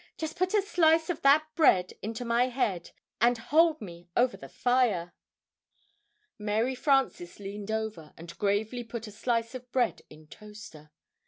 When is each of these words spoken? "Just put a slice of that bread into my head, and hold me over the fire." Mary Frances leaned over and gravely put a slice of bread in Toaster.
"Just 0.17 0.35
put 0.35 0.55
a 0.55 0.63
slice 0.63 1.11
of 1.11 1.21
that 1.21 1.45
bread 1.53 1.93
into 2.01 2.25
my 2.25 2.47
head, 2.47 2.89
and 3.21 3.37
hold 3.37 3.79
me 3.79 4.09
over 4.17 4.35
the 4.35 4.49
fire." 4.49 5.13
Mary 6.39 6.73
Frances 6.73 7.37
leaned 7.39 7.69
over 7.69 8.11
and 8.17 8.35
gravely 8.39 8.83
put 8.83 9.05
a 9.05 9.11
slice 9.11 9.53
of 9.53 9.71
bread 9.71 10.01
in 10.09 10.25
Toaster. 10.25 10.89